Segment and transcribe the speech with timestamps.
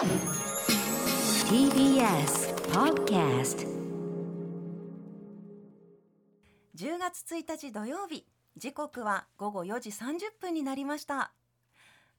[0.00, 0.08] TBS
[2.72, 3.68] Podcast
[6.74, 8.24] 10月1日土曜日。
[8.56, 11.34] 時刻は午後4時30分になりました。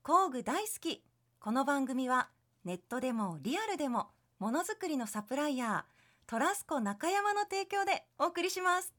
[0.03, 1.03] 工具大好き。
[1.39, 2.29] この番組は
[2.65, 8.93] ネットでもリアルでもものづくりのサプライヤートラスコ中山の提供でお送りします。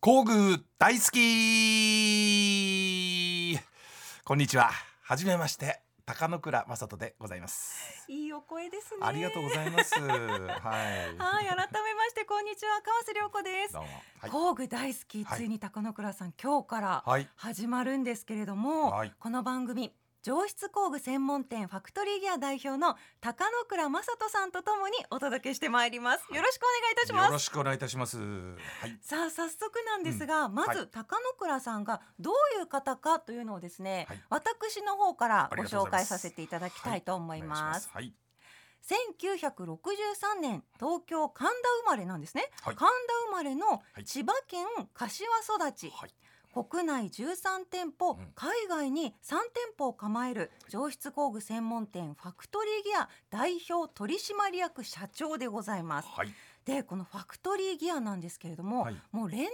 [0.00, 1.20] 工具大好き。
[4.24, 4.72] こんにちは。
[5.02, 5.82] はじめまして
[6.12, 8.04] 高野倉正人でございます。
[8.06, 8.98] いいお声ですね。
[9.00, 9.98] ありがとうございます。
[9.98, 10.10] はい。
[10.10, 12.82] はい改めましてこんにちは。
[12.82, 13.72] 川瀬良子です。
[13.72, 13.88] どうも。
[14.20, 14.30] はい。
[14.30, 15.38] 工具大好き、はい。
[15.38, 17.26] ついに高野倉さん今日からはい。
[17.34, 19.12] 始まるんですけれども、はい。
[19.18, 19.90] この番組
[20.22, 26.24] 上質工具専門店ファクトリーギア代表の高野倉正人さんとともにお届けしてまいります。
[26.32, 27.26] よろしくお願いいたします。
[27.26, 28.18] よろしくお願いいたします。
[28.18, 28.24] は
[28.86, 28.96] い。
[29.00, 30.88] さあ早速なんですが、まず、はい。
[30.92, 34.22] 高野倉さんがどういう方かというのをですね、はい。
[34.30, 38.04] 私の方からご紹介させていただきたいと思います,、はい。
[38.04, 38.94] お
[39.26, 42.76] 願いし1963年東京神田生まれなんですね、はい。
[42.76, 42.94] 神田
[43.26, 44.04] 生まれのはい。
[44.04, 46.14] 千葉県柏育ち、はい
[46.52, 48.32] 国内13店舗、うん。
[48.34, 56.08] 海外に3店舗を構える上質工具専門店ファクトリーギア代表取締役社長でございます。
[56.08, 56.28] はい
[56.64, 58.96] でこのファクトリーギアなんですけれども、はい。
[59.10, 59.50] もう連日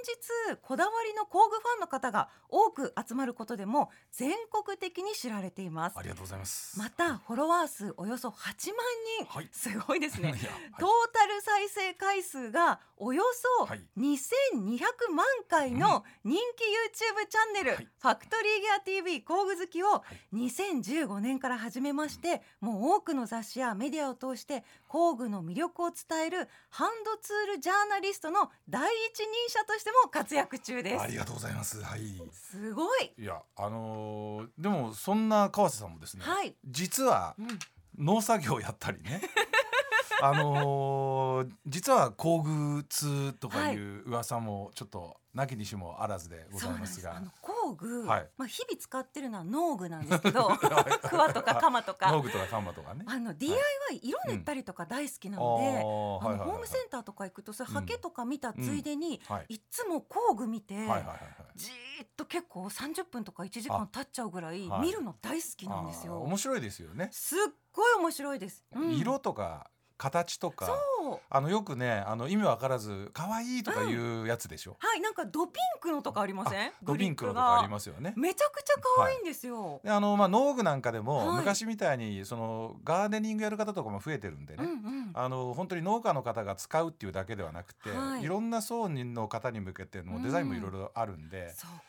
[0.62, 5.98] こだわりの工具ファンの方が多く集まることでも全国的に知られています。
[5.98, 6.78] ありがとうございます。
[6.78, 8.76] またフォロワー数およそ8万
[9.20, 9.48] 人、はい。
[9.52, 10.30] すごいですね。
[10.32, 10.40] はい。
[10.78, 13.22] トータル再生回数がおよ
[13.58, 13.82] そはい。
[13.96, 17.88] 2200万回の人気 YouTube チャンネル、はい。
[17.98, 31.02] ファクトリーギア TV 工具好きを2015年から始めましてもう多くの雑誌やメディアを通して工具の魅力を伝えるハンドツールジャーナリストの第一人者としても活躍中です。
[31.02, 31.82] ありがとうございます。
[31.82, 32.00] はい。
[32.32, 33.12] すごい。
[33.18, 36.56] いやあのーでもそんな川瀬さんもですね、はい。
[36.64, 37.58] 実はうん。
[37.98, 39.20] 農作業やったりね
[40.20, 47.22] あのー実は工具通とかいう噂もちょっとなきにしもあらずでございますが。
[47.40, 48.28] 工具、はい。
[48.36, 52.10] まあ日々使ってるのは農具なんですけど クワとかカマとか。
[52.10, 53.04] 農具とかカンマとかね。
[53.06, 53.60] あの DIY
[54.02, 57.74] 色塗ったりとか大好きなので、あホームセンターとか行くとそれうん。
[57.74, 59.54] ハケとか見たついでに、はい。
[59.54, 60.74] いつも工具見て、
[61.54, 64.80] じーっと結構30分とか1時間経っちゃうぐらいはい。
[64.80, 66.20] 見るの大好きなんですよ。
[66.22, 67.38] 面白いですよね、すっ
[67.72, 68.64] ごい面白いです。
[68.72, 68.94] うん。
[68.96, 70.78] 色とか形とか
[71.28, 76.72] あのよくねあの意味わからず可愛いとかいうやつでしょ、はいなんかドピンクのとかありません？
[76.82, 78.12] ドピンクのとかありますよね。
[78.16, 79.80] めちゃくちゃ可愛いんですよ。
[79.84, 81.36] であのまあ農具なんかでも、はい。
[81.38, 85.10] 昔みたいにそのガーデニングやる方とかも増えてるんでね、うんうん。
[85.14, 88.22] あの本当に農家の方が使うっていうだけではなくて、はい。
[88.22, 91.70] い、ろんな層の方に向けてのデザインもいろいろあるんで、そう。
[91.70, 91.82] か。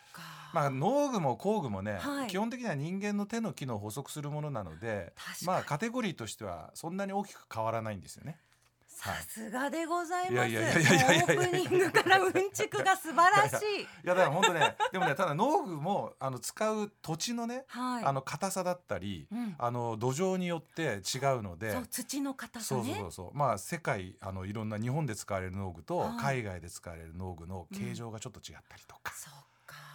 [0.54, 5.14] まあ、農具も工具もね、はい基本的には人間の手の機能を補足するものなので
[5.46, 8.40] まあカテゴリーとしてはそんなに大きく変わらないんですよね。
[8.88, 10.50] さすがでございます。
[10.50, 13.82] いやいやいやいやいやいやもうオープニングからうんちくが素晴らしい。
[13.82, 18.04] いやだから本当ねでもねただ農具もあの使う土地のね、はい。
[18.04, 23.00] あの硬さだったり、うんあの土壌によって違うのでそう土の硬さそうそうね。
[23.00, 29.49] そうそうまあ世界あのいろんな日本で使われる農具と、はい海外で使われる農具の形状がちょっと違ったりとか、そうか。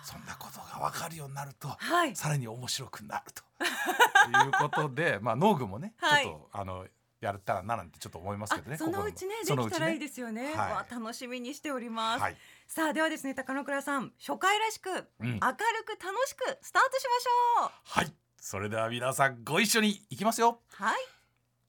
[0.04, 2.14] そんなことが分かるようになると、はい。
[2.14, 3.42] さらに面白くなると。
[3.64, 6.24] いうことで まあ農具もね、はい。
[6.24, 6.86] ちょっとあの
[7.20, 10.54] やったらななんてちょっと思いますけどねあそのうちねできたらいいですよね。
[10.54, 10.94] はい。
[10.94, 12.20] 楽しみにしております。
[12.20, 12.36] はい。
[12.66, 15.00] さあではですね高野倉さん初回らしく、うん。
[15.20, 17.70] 明るく楽しくスタートしましょう。
[17.84, 18.14] はい。
[18.38, 20.60] それでは皆さんご一緒にいきますよ。
[20.72, 20.96] はい。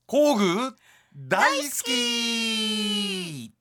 [0.06, 0.75] 工具
[1.16, 3.54] 大好き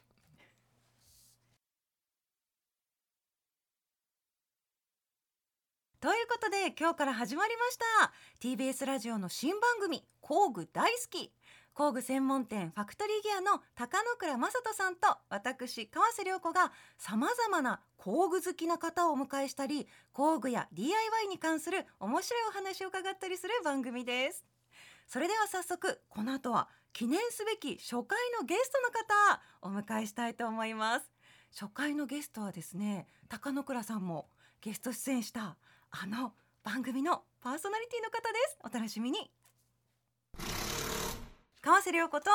[6.05, 8.13] ということで今日から始まりました。
[8.39, 11.33] TBS ラジオの新番組工具大好き。
[11.73, 24.45] 工具専門店ファクトリーギアの高野倉正人さんと私川瀬良子がさまざまな工具好きな方をお迎えしたり工具や DIY に関する面白いお話を伺ったりする番組です。
[25.09, 31.11] それでは早速この後は記念すべき初回のゲストの方お迎えしたいと思います。
[31.59, 34.29] 初回のゲストはですね高野倉さんも
[34.61, 35.57] ゲスト出演した
[35.97, 36.33] あの
[36.65, 38.59] 番組のパーソナリティの方です。
[38.65, 39.31] お楽しみに。
[41.63, 42.31] 川瀬良子と。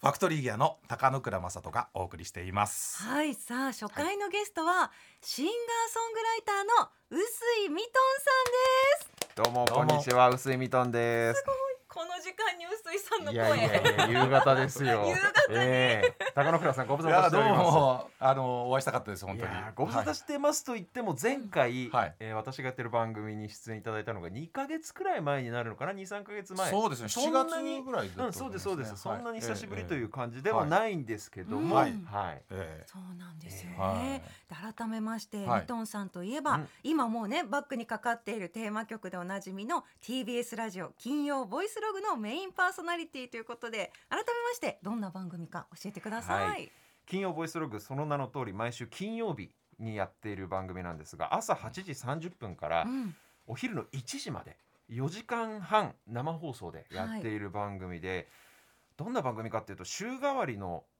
[0.00, 3.02] ファクトリーギアの高野倉正人がお送りしています。
[3.02, 4.92] はいさあ初回のゲストは、
[5.22, 5.54] シンガー
[5.92, 9.36] ソングライターの臼井ミトンさんです。
[9.42, 10.28] どうもどうもこんにちは。
[10.28, 11.44] 薄井みとんです。
[12.30, 15.04] 時間に臼井さんのい声やいやいや夕方ですよ。
[15.08, 15.58] 夕方に。
[15.58, 16.32] ええ。
[16.34, 17.60] 高野倉さんご無沙汰しております。
[17.60, 19.52] もあのお会いしたかったです本当に。
[19.74, 22.14] ご無沙汰してますと言っても前回、はい。
[22.20, 26.70] えー私がやってる番組に出演いただいたのが2か月くらい前になるのかな？23か月前。
[26.70, 27.08] そうですね。
[27.08, 28.12] そ7んなに月ぐらいね。
[28.16, 31.90] うんそうですそうです、そんなに久しぶりというう感じではないんですけども、ははい。
[31.90, 31.94] い、
[32.50, 34.70] えそうなんですよね、はい。
[34.70, 35.60] で改めまして、はい。
[35.62, 36.68] ミトンさんといえば、うん。
[36.82, 46.72] 今もうねバックにかかっているテーマ曲でおなじみの TBS ラジオ金曜ボイスログのメインパーソナリティということで改めましてどんな番組か教えてください、はい。
[47.06, 53.14] 金曜ボイスログその名の通り毎週金曜日にやっている番組なんですが朝8時30分からうん。
[53.50, 54.56] お昼の1時まで
[54.90, 58.28] 4時間半生放送でやっている番組で、
[58.96, 60.84] どんな番組かっていうと週替わりの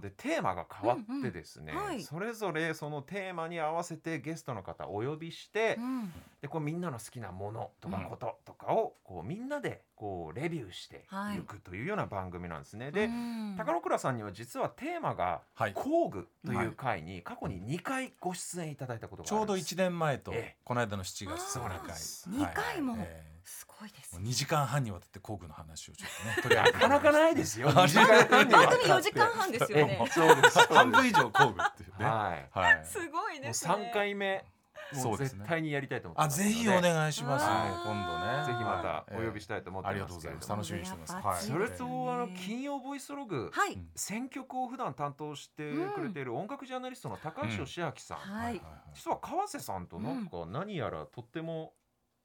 [0.00, 1.78] でテーマが変わってですね、うん。
[1.78, 2.02] うんはい。
[2.02, 6.12] それぞれそのテーマに合わせてゲストの方お呼びして、うん。
[6.40, 8.04] でこうみんなの好きなものとかうん。
[8.04, 11.38] こととかをこうみんなでこうレビューしてはい。
[11.38, 12.90] いくというような番組なんですね。
[12.90, 13.54] で、うん。
[13.58, 15.72] 高野倉さんには実はテーマがはい。
[15.74, 19.74] 工具という回に過去に2回ご出演いただいたことがちょうどあるんです。
[19.74, 20.56] 1年前とええ。
[20.64, 21.96] この間の7月あーの2回
[22.28, 23.29] 二回もえ
[23.80, 24.14] ごいです。
[24.14, 27.68] もう2時間半にわたって工具の話をちょっとね 取り上げてなかなかないですよ。
[27.70, 28.88] あ2時間半にわたって。
[28.88, 30.00] 番組4時間半ですよね。
[30.02, 30.58] えそうです。
[30.72, 32.04] 半分以上工具っていうね。
[32.04, 32.58] はい。
[32.58, 32.84] はい。
[32.84, 33.74] すごいですね。
[33.74, 34.44] 3回目
[34.92, 36.50] もそう絶対にやりたいと思ってあますので。
[36.50, 37.46] ぜひお願いします。
[37.46, 38.46] ねはい今度ね。
[38.46, 40.64] ぜひまたお呼びししたいと思ってありがますけれどもとうございます。
[40.64, 41.14] 楽しみにしてます。
[41.14, 41.42] はい。
[41.42, 48.60] それとあのね金曜ボイスログはい、うん選曲を普段担当してくれている音楽ジャーナリストの高橋義明さん、はい。
[48.94, 51.74] 実は川瀬さんとなんか何やらとっても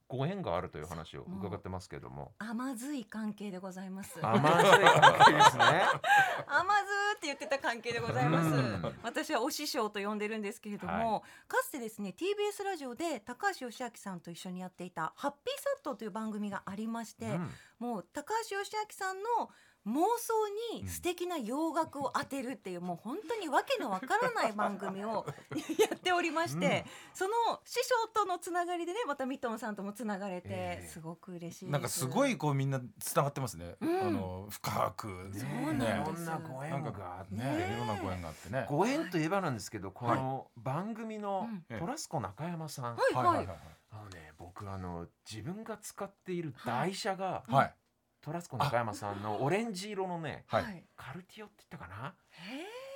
[0.08, 4.20] ご縁があるという話を伺ってますけども、甘ずい関係でございます。
[4.22, 5.84] 甘酸い関係ですね。
[6.48, 8.48] 甘ずーって言ってた関係でございます。
[8.50, 9.00] うん。
[9.02, 17.52] 私はお師匠と呼んでるんですけれども、かつてですね TBS ラジオで高橋義明さんと一緒にやっていたハッピーサットという番組がありまして、うん。
[17.80, 19.50] もう高橋義明さんの
[19.88, 20.34] 妄想
[20.80, 25.26] に素敵な洋楽を当てるっていう、もう本当にわけのわからない 番組を
[25.78, 30.88] やっておりまして、その師匠とのつながりでねまたミトンさんともつながれて、ええ。
[30.88, 31.72] すごく嬉しいです。
[31.72, 33.76] なんかすごいこうみんな繋がってますね。
[33.80, 34.02] うん。
[34.02, 35.32] あの深く。
[35.34, 37.20] そうなんいですろんなご縁が。
[37.20, 38.66] あって、ねいろんなご縁があってね。
[38.70, 41.80] ご縁といえばなんですけどこの番組のうん。
[41.80, 43.48] トラスコ中山さん、はいはい、
[43.92, 47.76] あのね僕あの自分が使っている台車が、はい
[48.26, 50.84] トラスコ中山さんのオレンジ色のねはい。
[50.98, 52.16] カルティオって言ったかな？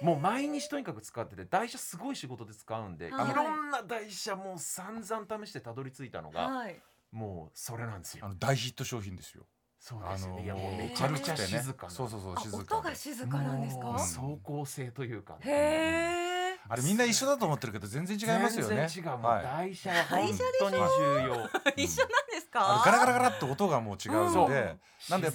[0.01, 3.31] へもう毎日とにかく使ってて台車すごい仕事で使うんで、はい。
[3.31, 6.81] い、ろんな台車もう散々試してたどり着いたのが、ーはい。
[7.11, 8.25] もうそれなんですよ。
[8.25, 8.29] あ。
[8.29, 9.45] の大ヒット商品ですよ。
[9.79, 10.35] そうですよね。
[10.35, 11.91] あのいやもうめちゃくちゃ静かな。
[11.91, 12.63] そうそうそうあ静かで。
[12.63, 13.91] 音が静かなんですか？
[13.93, 15.33] 走行性というか。
[15.33, 15.51] ね、へ
[16.15, 18.87] えあれみんな一緒だと思ってるけど全然違いますよね。
[18.89, 19.21] 全然違う。
[19.21, 19.43] はい。
[19.43, 20.29] 台車は本
[20.59, 20.81] 当に重
[21.27, 21.49] 要。
[21.77, 22.05] 一緒
[22.49, 22.59] か？
[22.77, 24.79] のガラガラガラって音がもう違うので、うん
[25.09, 25.29] なんで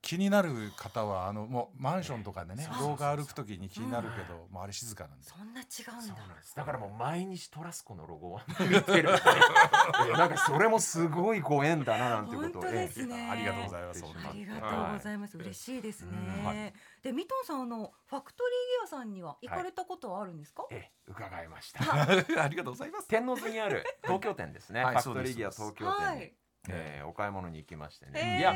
[0.00, 6.56] 気になる方はあのもうマンションとかでねそうそうそう廊下歩くときに気になるけど、もうあれ静かなんでそんな違うんそうだなんです。
[6.56, 9.10] だからもう毎日トラスコのロゴを見てる。
[10.08, 15.36] え なんかそれもすごいご縁だななんてことを本当ですねええありがとうございますありがとうございます。
[15.36, 16.72] 嬉しいですね。
[17.02, 20.64] で、ミトンさん、あのファクトリーギアさんには行かれたことはあるんですか？
[20.70, 21.80] ええ伺いました。
[22.42, 24.82] ありがとうございます天王洲にある東京店ですね。
[24.82, 26.34] はいファクトリーギア東京店に、はい。
[26.68, 28.20] えーお買い物に行きましてへね。
[28.36, 28.54] ーいや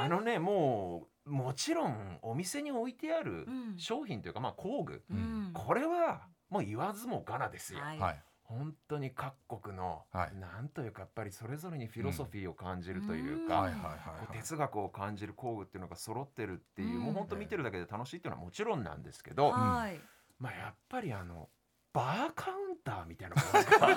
[0.00, 5.50] あのねもうもちろんお店に置いてあるうん商品というか、まあ工具うん。
[5.54, 7.80] これはもう言わずもがなですよ。
[7.80, 7.98] はい。
[7.98, 20.00] はい本当に各国の、はいなんというかやっぱりそれぞれにフィロソフィーを感じるといううんか、はいはいはいこう哲学を感じる工具っていうのが揃ってるっていう、うんもう本当見てるだけで楽しいっていうのはもちろんなんですけど、はい。
[20.38, 21.50] まあやっぱりあの
[21.92, 23.87] バーカウンターみたいなもの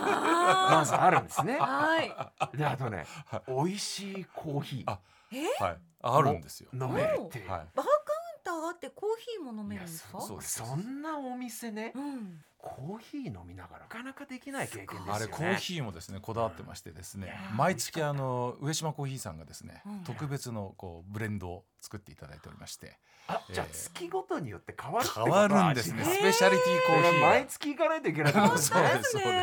[0.71, 1.57] まずあるんですね。
[1.59, 2.57] はい。
[2.57, 3.05] であとね
[3.47, 4.99] 美味しいコーヒーあ
[5.31, 5.45] え？
[5.63, 7.49] はいあるんですよ飲めるっていう。
[7.49, 10.17] はいバーカウンターがあってコーヒーも飲めるんですか？
[10.17, 12.41] いやそそんなお店ね、うん。
[12.57, 15.11] コーヒー飲みながらなかなかできない経験ですよね。
[15.13, 22.97] あれコーヒーもですねこだわってましてですねうん毎月あの上島コーヒーさんがですねうん特別のこうブレンドを作っていただいておりまして。
[23.27, 26.03] あじゃあえー月ごとによって変わる変わるんですね。
[26.03, 27.21] スペシャリティコーヒー。
[27.21, 29.41] が毎月行かないといけないそうですそうですそうですそうです。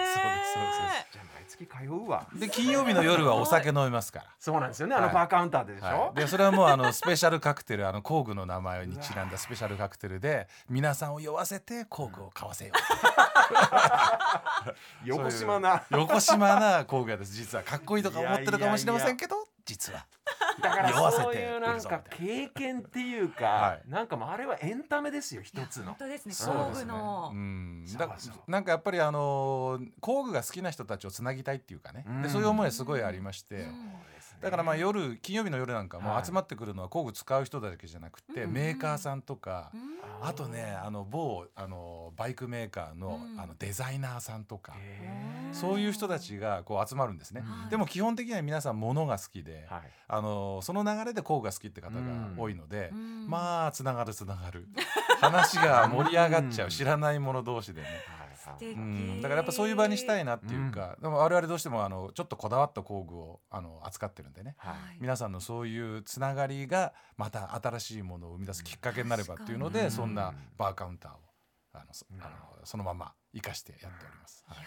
[1.12, 2.26] じゃあ毎月通うわ。
[2.34, 4.26] で金曜日の夜はお酒飲めますから。
[4.38, 4.94] そうなんですよね。
[4.94, 5.14] あのはい。
[5.14, 12.78] バーカウンターででしょ、はい、でそれはもうあのスペシャルカクテルあの工具の名前にちなんだスペシャルカクテルで皆さんを酔わせて工具を買わせよう。
[15.08, 15.84] 横島な。
[15.90, 17.32] 横島な工具屋です。
[17.32, 17.64] 実は。
[17.64, 20.06] かっこいいとか思ってるかもしれませんけど実は
[20.62, 23.90] だからそういうなんか経験っていうか、はい。
[23.90, 25.86] なんかもうあれはエンタメですよ一つの。
[25.86, 26.34] 本当ですね。
[26.34, 27.30] そう工具の。
[27.32, 27.36] う。
[27.36, 27.84] ん。
[27.96, 28.08] だ
[28.46, 32.22] なんかやっぱりあのー工具が好きな人たちをつなぎたいっていうかね、うん。
[32.22, 33.92] でそういう思いはすごいありまして、うん
[34.40, 36.24] だからまあ夜金曜日の夜なんかもはい。
[36.24, 38.52] 集まってくるのは工具使う人だけじゃなくて、うん。
[38.52, 40.26] メーカーさんとか、うん。
[40.28, 43.40] あとねあの某あのバイクメーカーの,、うん。
[43.40, 47.70] あのデザイナーさんとか、へそういう人たちがこう集まるんですね、はい。
[47.70, 49.66] でも基本的には皆さん物が好きで、
[50.08, 52.00] あのその流れで工具が好きって方が
[52.36, 53.28] 多いので、うん。
[53.28, 54.68] まあつながるつながる。
[55.20, 56.66] 話が盛り上がっちゃう。
[56.66, 56.70] うん。
[56.70, 57.88] 知らない者同士でね。
[58.60, 64.54] うん、だからやっぱそういう場にしたいなっていうか、でも我々どうしてもあのちょっとこだわった工具をあの扱ってるんでね。
[64.58, 64.74] はい。
[65.00, 71.16] 皆さんのそういうつながりがまた新しいものを生み出すきっかけになればっていうの確かにでそんなバーカウンターを
[71.72, 72.30] あのそあの
[72.64, 74.44] そのまま生かしてやっております。
[74.46, 74.58] はい。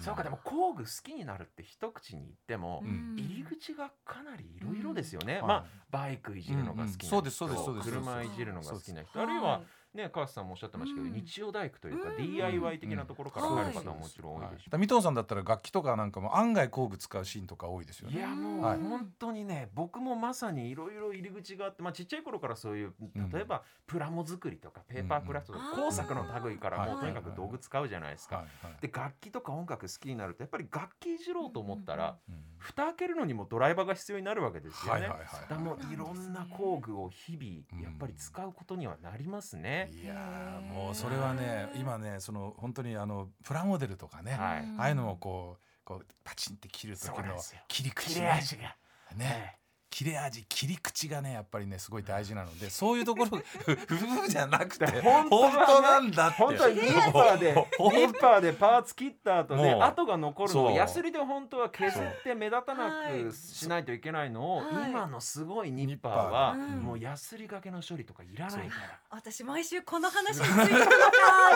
[0.00, 3.16] そうかでも工具好きになるって一口に言っても、うん。
[3.18, 5.48] 入り口がかなりいろいろですよね、うん。
[5.48, 6.92] まあバイクいじるのが好きな人、うん。
[6.92, 7.90] うんそうですそうですそうです。
[7.90, 9.62] 車いじるのが好きな人、はいあるいは
[9.94, 11.14] ね川瀬さんもおっしゃってましたけど、うん。
[11.14, 12.16] 日曜大工というか、うん。
[12.16, 13.56] DIY 的なところからうん。
[13.56, 17.86] 入る方ももちろん多いはいでしょだからミトンさんだったら楽器とかなんかも案外工具使うシーンとか多い。
[17.86, 18.20] ですよいね。
[18.20, 18.78] やもうはい。
[18.78, 23.30] 本当にね僕もまさにいろいろ入り口があって、まあ、ちっちゃい頃からそういううん。
[23.30, 25.84] 例えばプラモ作りとかペーパークラフトとかうん。
[25.84, 28.36] 工作の類からもうはいとにかく道具使うじゃないですか。
[28.36, 28.44] はい。
[28.62, 28.80] はい。
[28.80, 32.34] で楽器とか音楽好きになるとやっぱり楽器いじろうと思ったら、うん。
[32.58, 35.02] 蓋開けるのにもドライバーが必要になるわけですよね。
[35.02, 35.10] はい。
[35.10, 35.18] はい。
[35.20, 35.28] はい。
[35.48, 39.77] だからもういろんな工具を日々やっぱり使うことにはなりますね。
[39.92, 44.64] いやーもうそれはね今ねその本当にあのプラモデルとかね、はい。
[44.78, 47.36] ああいうのもこうこうパチンって切る時の
[47.68, 48.76] 切り口切ねれ味が。
[49.16, 49.57] ね
[49.90, 55.56] 切れ味切り口がねやっぱりねすごい大事なのでそういうところふふじゃなくて 本当はね。
[55.56, 56.36] 本当なんだって。
[56.42, 64.90] 本当はニッパーでほんニッパーでパーツ切った後で跡が残るのをヤスリで本当は削って目立たなはいくしないといけないのをはい。
[64.90, 68.98] 今のすごいニッパーはもうヤスリがけの処理とかいらないから。
[69.10, 70.90] 私毎週この話についてるのか。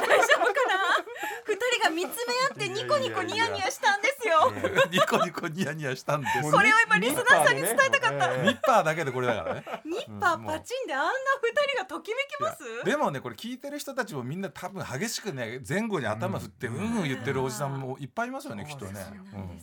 [0.00, 1.04] 大丈夫かな。
[1.44, 4.50] 二人が見つめ合ってニコニコニヤニヤしたんですよ。
[4.50, 6.50] ねニコニコニヤニヤしたんです。
[6.50, 8.18] これを今リスナーさんに伝えたかった。
[8.18, 8.48] ニッパーでね。
[8.48, 9.64] ニッパーだけでこれだからね。
[9.84, 11.10] ニッパーパチンであんな
[11.42, 12.84] 二人がときめきます？
[12.84, 19.00] でもねこれ聞いてる人たちもみんな多分激しくね前後に頭振ってううんんうん言ってるおじさんもいっぱいいますよねきっとね。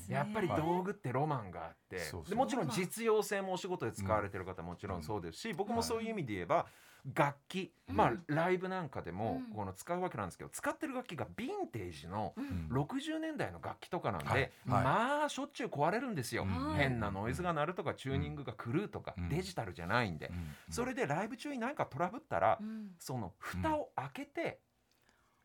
[0.07, 2.29] やっぱり道具ってロマンがあって、そうそう。
[2.29, 6.65] でもちろん実用性もお仕事で使われてる方もちろんそうですし、僕もそういう意味で言えば
[7.13, 7.95] 楽器、うん。
[7.95, 9.53] まあライブなんかでもうん。
[9.53, 12.69] この使うわけなんですけど使ってる楽器がヴィンテージのうん。
[12.71, 16.75] 60年代の楽器とかなんで、まあしょっちゅう壊れるんですよ、うん。
[16.75, 19.29] 変なノイズが鳴るとかチューニングが狂うとか、うん。
[19.29, 20.55] デジタルじゃないんで、うん。
[20.69, 22.91] それでライブ中に何かトラブったら、うん。
[22.99, 24.59] その蓋を開けて、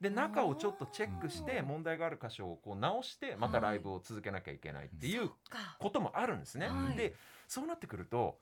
[0.00, 5.76] で中をちょっとチェックして問題がある箇所をこう直してまたライブを続けなきゃいけないっていうか。
[5.78, 6.68] こともあるんですね。
[6.68, 6.96] はい。
[6.96, 7.14] で
[7.48, 8.38] そうなってくると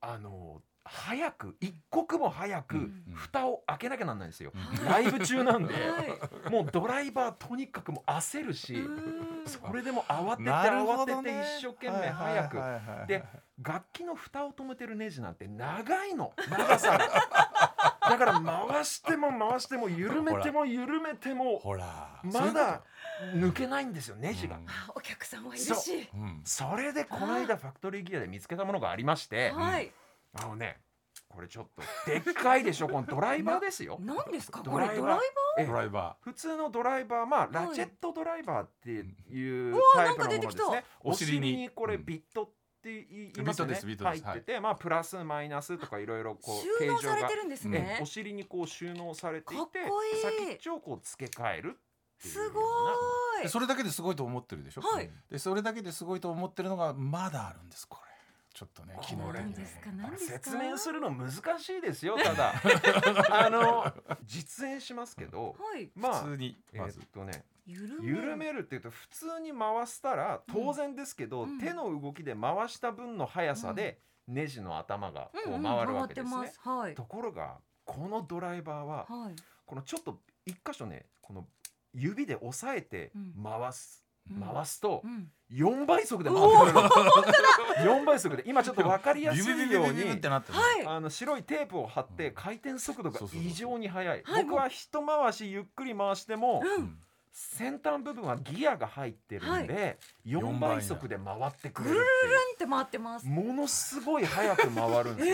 [0.00, 3.04] あの早く一刻も早くうん。
[3.12, 4.52] 蓋を開けなきゃなんないんですよ。
[4.54, 6.50] はいライブ中なんで、はい。
[6.50, 9.46] もうドライバーとにかくもう焦るし、うん。
[9.46, 12.58] それでも慌てて慌てて一生懸命早く。
[13.06, 13.24] で
[13.62, 16.32] 楽器の蓋を止めてるネジなんて長いの。
[16.50, 16.98] 長さが。
[18.08, 22.20] だから回しても回しても緩めても緩めてもほら。
[22.22, 22.82] まだ
[23.34, 24.68] 抜けないんですよネジが、うん。
[24.68, 26.08] あお客さんはいるし。
[26.14, 26.16] う。
[26.16, 26.40] ん。
[26.44, 29.92] それでこの間ファクトリーギアで見つけたものがありましてはい
[30.34, 30.80] あのね
[31.28, 33.98] これちょっとでっかいでしょ このドライバーですよ。
[34.00, 34.62] 何ですか？
[34.62, 34.96] ドライバー。
[34.96, 35.20] これドライ
[35.58, 37.52] えドライバ普通のドライバーまあはい。
[37.52, 40.84] ラチェットドライバーっていうわタイプのものですなんか出てきたね。
[41.00, 41.56] お尻に。
[41.56, 42.04] にこれうん。
[42.04, 43.74] ビットって言いますよね。
[43.74, 44.24] ビットですビットです。
[44.24, 50.22] 入っててまあプラスマイナスとかいろいろこう収納形状がされてるんですえねお尻にこう収納されていかてっこいい。
[50.22, 52.50] 先っちをこう付け替えるっていうような。
[52.50, 53.48] すごい。
[53.48, 54.80] それだけですごいと思ってるでしょ？
[54.82, 55.10] はい。
[55.30, 58.07] でそれだけですごいと思ってるのがまだあるんですこれ
[58.58, 62.54] ちょっとね昨日説明するの難しいですよ ただ。
[63.30, 63.92] あの
[64.24, 65.92] 実演しますけどはい。
[65.94, 71.60] まあ普通にえーまずっとね緩緩めるっていうと普通に回したら当然ですけど、うん。
[71.60, 76.52] 手の動きで回した分の速さでネジの頭がこう回るわけですね。
[76.58, 76.96] はい。
[76.96, 79.36] ところがこのドライバーははい。
[79.66, 81.46] このちょっと一箇所ねこの
[81.94, 83.34] 指で押さえてうん。
[83.40, 84.40] 回す、うん。
[84.40, 86.72] 回すとうん4倍速で回ってくる。
[86.74, 86.90] の。
[88.02, 88.42] 4 倍速で。
[88.46, 90.58] 今ちょっと分かりやすいようにてなってる。
[90.58, 90.86] はい。
[90.86, 94.22] あの白いテープを貼って回転速度が異常に速い。
[94.24, 94.44] はい。
[94.44, 96.98] 僕は一回しゆっくり回してもううんん
[97.40, 102.28] 先端部分はギアが入ってるんで4倍速で回ってくれるってう。
[102.30, 103.26] んって回ってます。
[103.28, 105.30] ものすごい速く回るんです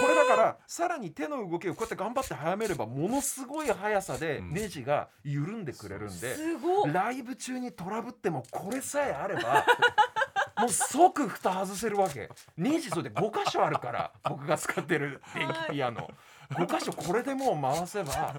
[0.00, 4.52] これだからさらに手の動きをこうやって頑張って早めればものすごい速さでうん。
[4.52, 9.66] ネジが緩んでくれるんー、ですごいライブ中にトラブってもこれさえあれば
[10.58, 12.30] もう即蓋外せるわけ。
[12.56, 16.08] ネジそれで5箇所あるから僕が使ってる電気ピアノ
[16.50, 18.34] 5箇所これでもう回せば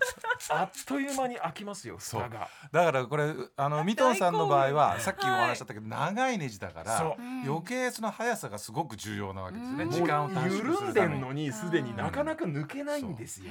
[0.49, 2.21] あっという間に開きますよそう。
[2.21, 2.47] 蓋が。
[2.71, 9.91] だからこれあのミトンさんの場合大はさっきお話ししちゃったけど、長いネジだから余計その速さがすごく重要なわけですね、うん。
[9.91, 11.11] 時間を短縮す緩んるために。
[11.13, 13.45] でんのにすでになかなか抜けないんですよ。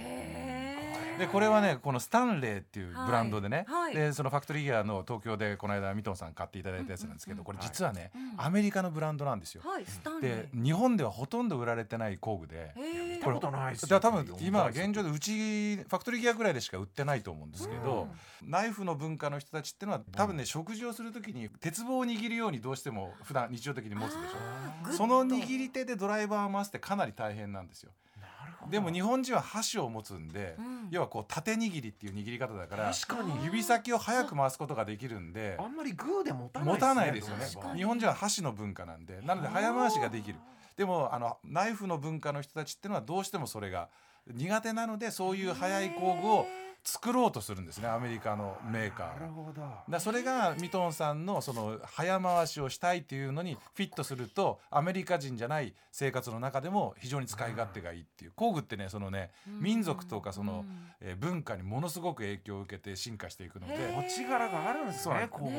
[1.19, 3.83] でこれはねこのスタンレーっていうブランドでね、はい。
[3.83, 7.45] はいでそのファクトリーギアの東京でこの間ミトンさん買っていただいたやつなんですけど、うん。
[7.45, 8.35] これ実はね、うん。
[8.37, 9.63] アメリカのブランドなんですよ。
[9.65, 9.87] はい。
[9.87, 12.75] スタンレでー日本ではほとんど売られてない工具で。
[13.31, 18.09] へー見たことないですだから多分よ今現状でうちファクトリーギアぐらいでしか売ってないと思うんですけど、
[18.45, 24.93] ナイフの文化の人たちっていうのは多分ね食事をする時に鉄棒を握るようにどうしても普段日常的に持つでしょ。
[24.93, 27.93] その握り手でドライバーを回すってかなり大変なんですよ。
[28.71, 30.89] でも日本人は箸を持つんで、うん。
[30.91, 32.93] 要はこう縦握りっていう握り方だから
[33.45, 37.47] 指先を早く回すことができるんであんまりグーで持たない持たないですよね。
[37.47, 37.79] 確かに。
[37.79, 40.39] 日本人は箸の文化なんでなので早回しができる
[40.79, 43.89] でもあのナイフの文化の人たちっていうのはどうしてもそれが
[44.33, 46.47] 苦手なのでそういう早い工具を
[46.91, 49.63] 作ろうとするんですねアメリカのメーカーはなるほど。
[49.91, 58.33] だそれがミトンさんのその早回しをしたいっていうのにフィットするとアメリカ人じゃない生活の中でも非常に使い勝手がいいっていう。
[58.35, 59.61] 工具ってねそのねうん。
[59.61, 60.67] 民族とかそのうん。
[61.01, 64.03] えー文化にものすごく影響を受けて進化していくのへでー。
[64.09, 65.53] 土地柄があるんですね工具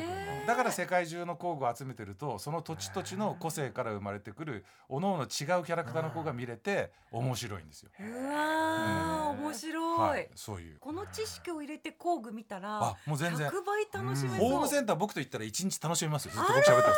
[0.48, 7.90] だから世界中の工具を集めてるとその土地土地の個性から生まれてくる各々違うキャラクターの子が見れて面白いんですよ。
[8.00, 10.78] うわー面白い、はい、そういう。
[10.80, 13.50] この知識を入れて工具見たらあもう全然。
[13.50, 16.94] 100倍楽しめホームセンター僕と言ったら一日楽しめますよずっと僕喋ってま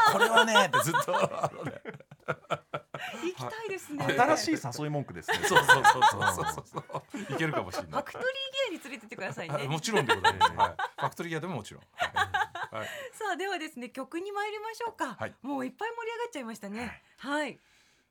[0.00, 0.12] す。
[0.12, 1.12] これはねってずっと。
[3.22, 4.04] 行きたいですね。
[4.04, 5.38] 新しい誘い文句ですね。
[5.48, 6.64] そうそうそうそうそう。
[6.66, 7.90] そういけるかもしれない。
[7.92, 9.54] ファクトリーギアに連れてってくださいね。
[9.54, 11.82] はいもちろんでございます、はい、ファクトリーギアでももちろん。
[11.94, 15.34] はい、はいさあではですね曲に参りましょうか、はい。
[15.42, 17.02] もういっぱい盛り上がっちゃいましたね。
[17.18, 17.58] はい。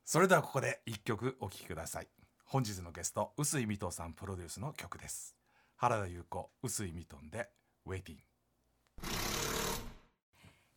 [0.05, 2.07] それではここで一曲お聴きください。
[2.49, 5.35] 本日のゲスト臼井美斗さんプロデュースの曲です
[5.81, 7.47] 原田裕子臼井美斗で
[7.87, 8.17] Waiting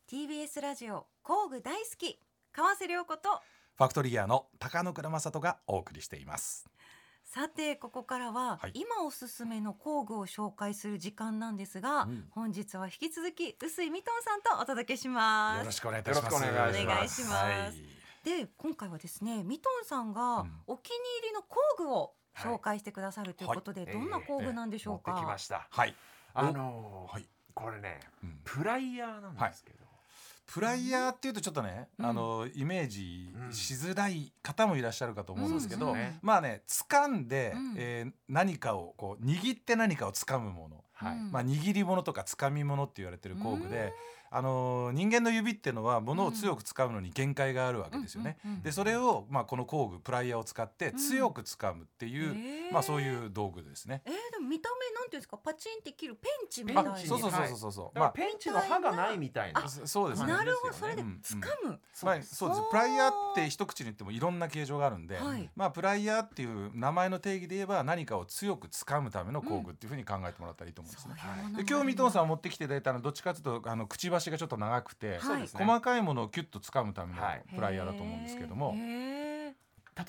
[0.09, 2.21] TBS ラジオ工具大好き
[2.53, 3.41] 川瀬良子と
[3.75, 6.69] ファクトリーギアの高野倉正人がお送りしています。
[7.25, 8.73] さてここからは、はい。
[8.75, 12.25] 今おすすめの工具を紹介する時間なんですが、うん。
[12.31, 15.59] 本日は引き続き臼井美トンさんとお届けします。
[15.59, 16.33] よろしくお願いいたします。
[16.33, 17.33] よろしくお願いします。
[17.33, 18.39] はい。
[18.45, 20.53] で今回はですねミトンさんがうん。
[20.69, 25.67] お気に入りの工具を紹介してくださるということで、はいどんな工具なんでしょうか、持ってきました。
[25.71, 25.95] はい。
[26.35, 27.29] あのーはい。
[27.55, 28.41] これねうん。
[28.45, 29.85] プライヤーなんですけど。
[30.47, 32.07] プライヤーっていうとちょっとね、うん。
[32.07, 37.75] あのイメージしづらい方もいらっしゃるかと思うんですけど、うんうんまあね掴んで、うん。
[37.77, 41.17] えー何かをこう握って何かを掴むもの、はい。
[41.17, 41.33] うん。
[41.33, 43.93] まあ、握り物とか掴み物って言われてる工具で、
[44.33, 48.39] あの人間の指っていうのは物を強く掴むのに限界があるわけですよね。
[48.45, 52.73] うんうんうんでそれを、まあ、この工具プライヤーを使って強く掴むっていう、へー。
[52.73, 54.03] まあ、そういう道具ですね。
[54.07, 55.37] えー、でも見た目なんていうんですか？
[55.37, 56.93] パチンって切るペンチみたいな。
[56.93, 59.65] あペンチそうそうそうそうそう、まペンチの刃がないみたいな。
[59.65, 60.33] あそそうですね。
[60.33, 60.75] なるほど。
[60.75, 61.21] それでうんうん。
[61.23, 65.51] 掴む、まあ、そうですそうプライヤーって一口に言ってもいろんな形状があるんで、はい。
[65.57, 71.15] まあプライヤーっていう名前の定義で言えば何かを強く掴むための工具っていうふうに考えてもらったらいいと思うんですね。
[71.19, 77.21] そういうもので今日ミトンさん持ってきていただいたのはどっちかというとあのくちばしちょっと長くて、はい細かいものをキュッと掴むための
[77.55, 78.85] プライヤーだと思うんですけども、例
[79.49, 79.55] え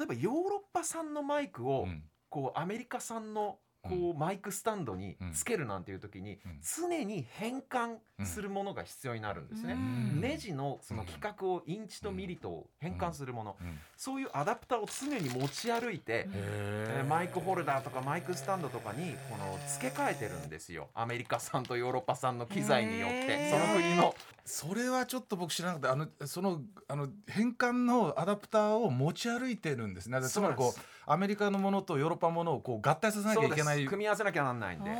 [0.05, 1.87] ばヨーロッパ産のマイクを
[2.29, 6.59] こうアメリカ産のこうマイクスタンドにつけるなんていう時にうん。
[6.61, 9.73] 常に変換するものが必要になるんですね。
[9.73, 10.21] うん。
[10.21, 13.77] ネジのその規格をインチとミリと変換するもの、うん。
[13.97, 20.89] そういうアダプターを常に持ち歩いて、えーマイクホルダーとかマイクスタンドとかにこの付け替えてるんですよ。
[20.93, 24.15] アメリカ産とヨーロッパ産の機材によってその国の。
[24.45, 30.21] それはちょっと僕知らなくてあのそのあの変換のアダプターを持ち歩いてるんですね。
[30.21, 33.85] つまりこうアメリカのものとヨーロッパものをこう合体させなきゃいけない。
[33.85, 34.89] 組み合わせなきゃなんないんで。
[34.89, 34.95] な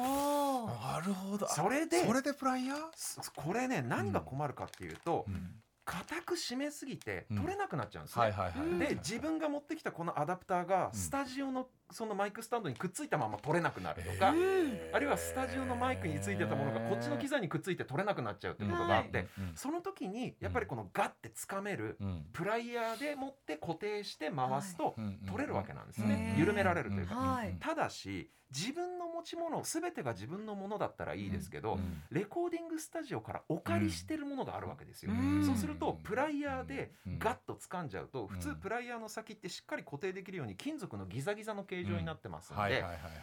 [1.06, 1.46] るほど。
[1.46, 5.62] あそれでそれでプライヤー、そこれね何が困るかっていうとうん。
[5.86, 10.98] 硬く締めすぎてうん取れなくなっちゃうんですね、で自分が持ってきたこのアダプターがうん。
[10.98, 22.26] スタジオのそのマイクスタンドにくっついたまま取れなくなるとか、うんあるいはスタジオのマイクについてたものがこっちの機材にくっついて取れなくなっちゃうってことがあって、うんその時にやっぱりこのガッて掴めるうん。
[22.34, 26.36] プライヤーで持って固定して回すとうん取れるわけなんですね。
[26.38, 27.16] 緩められるというか。
[27.16, 27.56] はい。
[27.60, 35.12] ただし自分の持ち物全てが自分のものだったらいいですけど、うんレコーディングスタジオからお借りしてるものがあるわけですよ。
[35.12, 35.44] うん。
[35.46, 38.40] そうするとプライヤーでうんガッと掴んじゃうと普うん。
[38.42, 42.62] 通プライヤーの先ってしっかり固定できるように金属のギザギザの形状になってますんで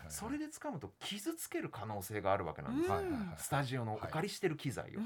[0.09, 2.87] それで掴むと傷つける可能性があるわけなんで
[3.38, 3.44] す。
[3.44, 5.01] スタジオのお借りしてる機材を。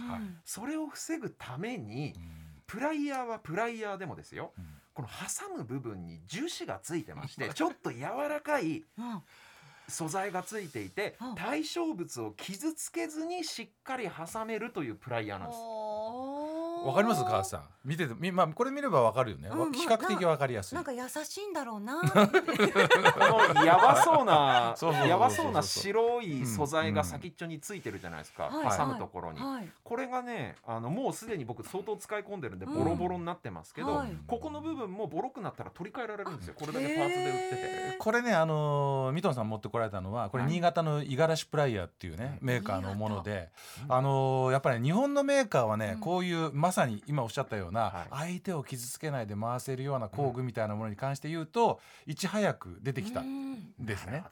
[0.45, 2.45] それを防ぐためにうん。
[2.67, 4.53] プライヤーはプライヤーでもですよ。
[4.95, 9.23] この挟む部分に樹脂がついてましてちょっと柔らかい うん。
[9.87, 11.35] 素材がついていてうん。
[11.35, 15.61] 対象物を傷つけずにしっかり挟めるというプライヤーなんです。
[16.85, 17.25] わかります？
[17.25, 17.63] 川瀬さん。
[17.85, 20.75] 見ててみまあこれ見ればわかるよね、うん比較的わかりやすい。
[20.75, 22.01] なんか優しいんだろうな。
[23.65, 24.75] やばそうな
[25.07, 28.79] やばそうな白い素材が先っちょについてるじゃないですか、はい。
[28.79, 29.69] 挟むところに、はい。
[29.83, 32.75] これがねあのもうすでに僕相当使い込んでるんでうん。
[32.79, 34.17] ボロボロになってますけど、はい。
[34.27, 36.55] ここの部分もボロくなったら取り替えられるんですよ。
[36.59, 37.57] これだけパーツで売って
[37.93, 37.97] て。
[37.99, 40.53] これねあのーミトンさん持ってこられたのはこれはい。
[40.53, 43.51] 新潟の五十嵐プライヤーっていうね、うんメーカーのもので、
[43.87, 46.01] うんあのーやっぱり、ね、日本のメーカーはね、うん。
[46.01, 53.53] こういうまさに今おっしゃったような、は相手を傷つけないで回せるような工具みたいなものに関して言うと、いち早く出てきたうん。
[53.55, 54.25] んですね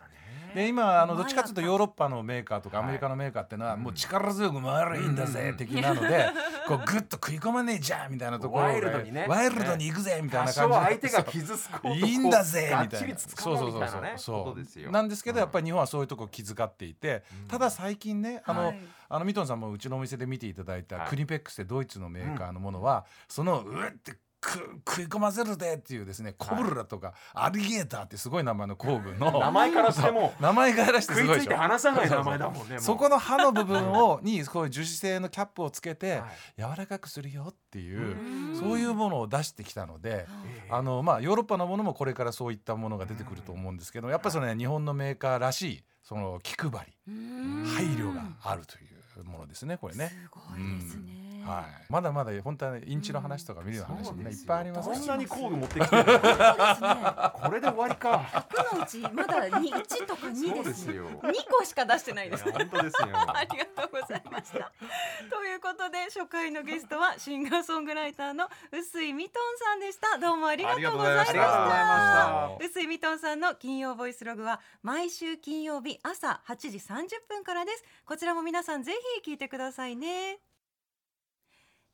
[0.54, 2.86] で今あのどっちかというとヨーロッパのメーカーとかはい。
[2.86, 3.82] アメリカのメーカーっていうのはうん。
[3.82, 5.56] もう力強く回るいいんだぜうん。
[5.56, 6.28] 的なので
[6.68, 9.26] こうグッと食い込まねえじゃんみたいなところワイルドにね。
[9.28, 12.98] ワイルドに行くぜみたい多な感じ少相手がそう傷つこうといいんだぜみたいな。
[12.98, 15.40] ちりつかもうみたいなんですけどうん。
[15.40, 17.48] やっぱり日本はそういうとこ気遣っていてうん。
[17.48, 18.78] ただ最近ねあの、はい。
[19.08, 21.08] あのミトンさんもうちのお店で見ていただいたはい。
[21.08, 29.38] クニペックスってドイツのメーカーのものは、そのうえってく食い込ませるでっていうですねコブルラとかアリゲーターってすごい名前の工具の。
[29.38, 36.30] 名前からしても 名前からしてす食いついごいでしてょ離さない名前だもんねそこの刃の部分をにこういう樹脂製のキャップをつけてはい。
[36.58, 38.56] 柔らかくするよっていう、うん。
[38.56, 40.68] そういうものを出してきたので、ええ。
[40.70, 47.64] あのまあ、ヨーロッパのものもこれからそういったものが出てくると思うんですけどやっぱりその、ね、日本のメーカーらしいその気配りうん。
[47.66, 48.80] 配慮があるとい
[49.20, 50.08] うものですねこれね。
[50.08, 51.31] すごいですね。
[51.44, 56.12] はい、まだまだ本当は、ね、インチの話とか見るような話もね、いっぱいありますこんなに工具持ってきてるね。
[57.34, 64.72] これで終わりか100のうちまだに1とか2そうでですすよ2個しか出してないです本当ですよありがとうございました。
[65.30, 70.18] ということで初回のゲストはシンガーソングライターの臼井ミトンさんでした。
[70.18, 72.50] どうもありがとうございました。
[72.60, 77.84] 臼井ミトンさんの金曜ボイスログは毎週金曜日朝8時30分からです。
[78.04, 80.51] こちらも皆さんぜひ聞いてくださいね。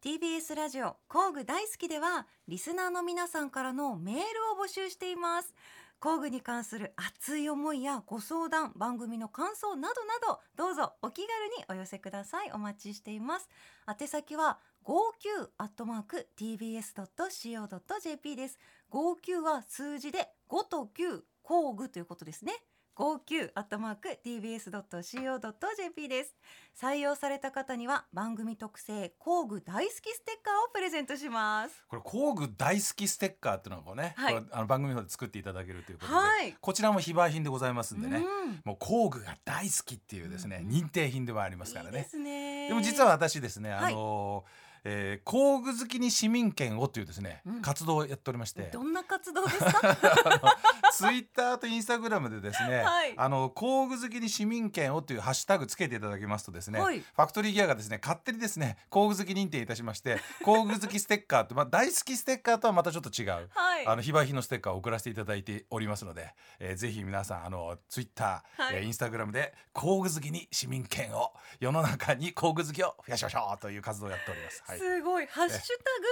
[0.01, 4.25] TBS ラジオ工具大好きではリスナーの皆さんからのメールを
[4.65, 5.53] 募集しています。
[5.99, 12.53] 工具に関する熱い思いやご相談番組の感想などなどどうぞお気軽にお寄せください。
[12.53, 13.49] お待ちしています。
[13.89, 18.61] 宛先は59アットマーク tbs.co.jp です。
[18.93, 22.53] 59は数字で5と9工具ということですね。
[22.99, 26.35] 59アットマーク tbs.co.jp です。
[26.77, 31.85] 採用された方には番組特製工具大好きステッカーをプレゼントします。
[31.89, 34.35] これ工具大好きステッカーっていうのをね、はい。
[34.35, 36.57] これあの番組の方で作っていただけるということで、はい。
[36.61, 38.61] こちらも非売品でございますんでね、うん。
[38.65, 42.09] もう工具が大好きっていうですね、認定品ではありますからね。
[42.15, 42.67] ね。
[42.67, 49.73] でも実は私ですね、はいあのーえー工具好きに市民権をというですね、うん活動をやっておりましてどんな活動ですか？
[50.93, 63.49] ツイッターとインスタグラムでですね、はいあの工具好きに市民権をというハッシュタグつけていただきますとですね、はいファクトリーギアがですね勝手にですね工具好き認定いたしまして 工具好きステッカーってまあ大好きステッカーとはまたちょっと違う。
[63.53, 74.63] はいあの非売品のステッカーを送らせていただいておりますので、えーぜひ皆さんあのツイッター、はいえーインスタグラムで工具好きに市民権を世の中に工具好きを増やしましょうという活動をやっております。
[74.67, 74.78] はい。
[74.79, 75.65] すごいハッシュタ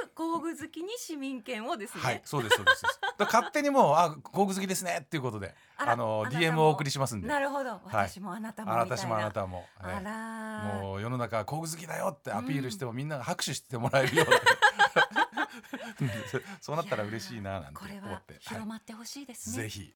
[0.06, 2.84] グ工具好きに市民権をですね、はい、そうですそうです。
[3.18, 7.28] 勝手にもうあ工具好きですねっていうことで、あの DM をお送りしますんで。
[7.28, 7.80] なるほど。
[7.84, 10.82] 私もあなたもみたいな、あなたもあなたも、はいあらー。
[10.82, 14.36] もう世の中は工具好きだよってアピールしても、みんなが拍手してもらえるような
[16.60, 19.94] そうなったら嬉しいななんて思って、広まってほしいですね、ぜひ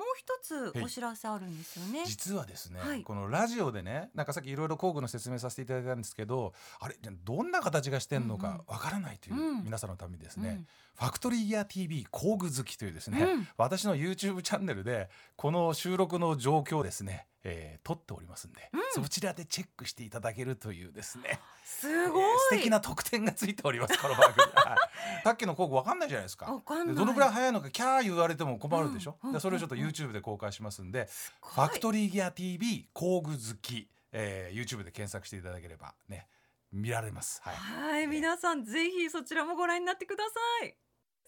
[0.00, 2.04] もう一つお知らせあるんですよね。
[2.06, 3.02] 実はですね、はい。
[3.02, 8.56] このラジオでねなんかさっきいろいろ工具の説明させていただいたんですけどあれどんな形がしてんのうんうん。
[8.58, 9.64] かわからないといううん。
[9.64, 10.66] 皆さんのためにですね、うん。
[10.96, 13.48] ファクトリーギア TV 工具好きというですね、うん。
[13.58, 19.02] 私の YouTube チャンネルでこの収録の状況をですね、えー撮っておりますんで、うん。
[19.02, 24.44] そちらでチェックしていただけるというですねすごい、えー素敵な特典がついておりますこの番組。
[24.54, 25.22] はい。
[25.24, 26.52] さっきの工具わかんないじゃないですか。
[26.52, 26.86] わかんない。
[26.88, 31.08] でどのくらい早いのかキャー言われても困るでしょ、うんそれをちょっと YouTube で公開しますんで、
[31.42, 36.26] ファクトリーギア TV 工具好き、えー YouTube で検索していただければね
[36.72, 37.40] 見られます。
[37.42, 37.54] はい。
[37.54, 40.24] はい、皆さんぜひそちらもご覧になってくだ
[40.60, 40.76] さい。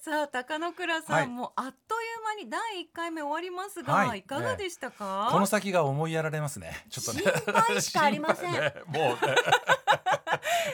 [0.05, 6.85] さあ高野倉さん、はいもあっという間に第一回目終わりますが、はいい、かがでしたか、この先が思いやられますね。
[6.91, 7.23] ちょっとね。
[7.23, 9.37] 心配しかありません ねもうね。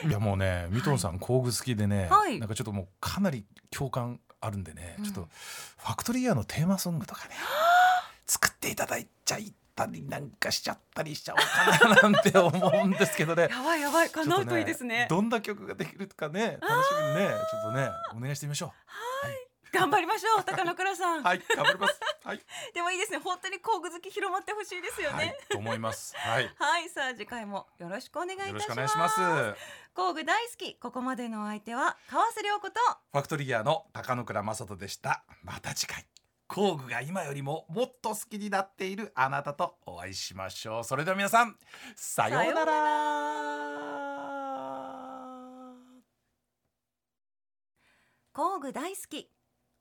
[0.09, 5.29] いやもうね、ミトンさん工具好きでね、はいなんかちょっともうかなり共感あるんでね、うんちょっと
[5.77, 7.35] ファクトリーアのテーマソングとかね、
[8.25, 13.43] 作っていただいちゃいたりなんかしちゃったりしちゃおうかななんて思うんですけどね。
[13.53, 15.05] やばいやばい叶うといいですね。
[15.07, 19.08] どんな曲ができるかね、楽しみにね、ちょっとね、お願いしてみましょう。
[19.71, 21.99] 頑張りましょう高野倉さん、はい頑張ります。
[22.23, 22.41] はい、
[22.73, 26.15] でもいいですね本当に工具好き広まってほしいですよはいね、と思います。
[26.17, 26.53] はい。
[26.57, 29.19] はい、さあ次回もよろしくお願いいたしよろますしくお願いします。
[29.19, 29.57] フ
[29.93, 35.23] 工具大好きここまでのお相手は川瀬良子とァクトリーギアの高野倉正人でした。
[35.43, 36.05] また次回。
[36.47, 40.83] 工具が今よりももっと好きになっているあなたとお会いしましょう。
[40.83, 41.55] それでは皆さん
[41.95, 43.79] さようなら。
[48.33, 49.29] 工具大好き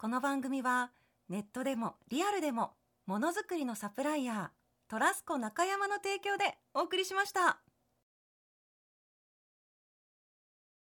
[0.01, 0.93] この番組は
[1.29, 2.75] ネットでもリアルでも
[3.07, 7.59] ものづくりのサプライヤートラスコ中山の提供でお送りしました。